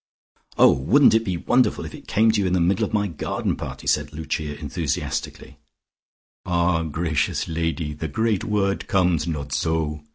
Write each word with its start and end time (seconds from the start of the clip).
"Oh, 0.57 0.71
wouldn't 0.71 1.13
it 1.13 1.23
be 1.23 1.37
wonderful 1.37 1.85
if 1.85 1.93
it 1.93 2.07
came 2.07 2.31
to 2.31 2.41
you 2.41 2.47
in 2.47 2.53
the 2.53 2.59
middle 2.59 2.83
of 2.83 2.91
my 2.91 3.05
garden 3.07 3.55
party?" 3.55 3.85
said 3.85 4.11
Lucia 4.11 4.57
enthusiastically. 4.59 5.59
"Ah, 6.43 6.81
gracious 6.81 7.47
lady, 7.47 7.93
the 7.93 8.07
great 8.07 8.43
word 8.43 8.87
comes 8.87 9.27
not 9.27 9.53
so. 9.53 10.01